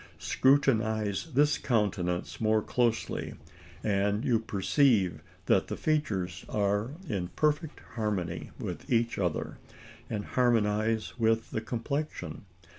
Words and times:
Scrutinise 0.17 1.25
this 1.35 1.59
countenance 1.59 2.41
more 2.41 2.63
closely; 2.63 3.35
and 3.83 4.25
you 4.25 4.39
perceive 4.39 5.21
that 5.45 5.67
the 5.67 5.77
features 5.77 6.43
are 6.49 6.93
in 7.07 7.27
perfect 7.27 7.81
harmony 7.93 8.49
with 8.57 8.91
each 8.91 9.19
other, 9.19 9.59
and 10.09 10.25
harmonise 10.25 11.19
with 11.19 11.51
the 11.51 11.61
complexion. 11.61 12.45